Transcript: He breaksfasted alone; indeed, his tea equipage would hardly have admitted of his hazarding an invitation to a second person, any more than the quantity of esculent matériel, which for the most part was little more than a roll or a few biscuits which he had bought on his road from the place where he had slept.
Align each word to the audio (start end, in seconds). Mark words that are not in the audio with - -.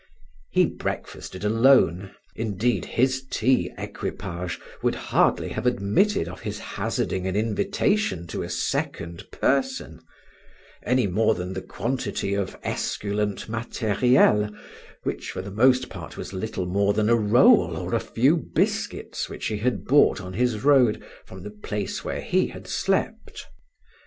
He 0.49 0.65
breaksfasted 0.65 1.45
alone; 1.45 2.15
indeed, 2.35 2.85
his 2.85 3.23
tea 3.29 3.71
equipage 3.77 4.59
would 4.81 4.95
hardly 4.95 5.49
have 5.49 5.67
admitted 5.67 6.27
of 6.27 6.41
his 6.41 6.57
hazarding 6.57 7.27
an 7.27 7.35
invitation 7.35 8.25
to 8.25 8.41
a 8.41 8.49
second 8.49 9.29
person, 9.29 9.99
any 10.81 11.05
more 11.05 11.35
than 11.35 11.53
the 11.53 11.61
quantity 11.61 12.33
of 12.33 12.57
esculent 12.63 13.47
matériel, 13.47 14.51
which 15.03 15.29
for 15.29 15.43
the 15.43 15.51
most 15.51 15.87
part 15.87 16.17
was 16.17 16.33
little 16.33 16.65
more 16.65 16.93
than 16.93 17.07
a 17.07 17.15
roll 17.15 17.77
or 17.77 17.93
a 17.93 17.99
few 17.99 18.35
biscuits 18.37 19.29
which 19.29 19.45
he 19.49 19.57
had 19.57 19.85
bought 19.85 20.19
on 20.19 20.33
his 20.33 20.63
road 20.63 21.05
from 21.27 21.43
the 21.43 21.51
place 21.51 22.03
where 22.03 22.21
he 22.21 22.47
had 22.47 22.65
slept. 22.67 23.45